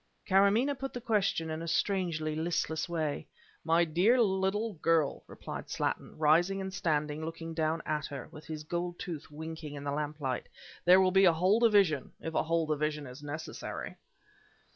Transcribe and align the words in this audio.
Karamaneh 0.27 0.73
put 0.79 0.93
the 0.93 0.99
question 0.99 1.51
in 1.51 1.61
a 1.61 1.67
strangely 1.67 2.35
listless 2.35 2.89
way. 2.89 3.27
"My 3.63 3.85
dear 3.85 4.19
little 4.19 4.73
girl," 4.73 5.23
replied 5.27 5.69
Slattin, 5.69 6.15
rising 6.17 6.59
and 6.59 6.73
standing 6.73 7.23
looking 7.23 7.53
down 7.53 7.83
at 7.85 8.07
her, 8.07 8.27
with 8.31 8.47
his 8.47 8.63
gold 8.63 8.97
tooth 8.97 9.25
twinkling 9.25 9.75
in 9.75 9.83
the 9.83 9.91
lamplight, 9.91 10.49
"there 10.85 10.99
will 10.99 11.11
be 11.11 11.25
a 11.25 11.33
whole 11.33 11.59
division, 11.59 12.13
if 12.19 12.33
a 12.33 12.41
whole 12.41 12.65
division 12.65 13.05
is 13.05 13.21
necessary." 13.21 13.97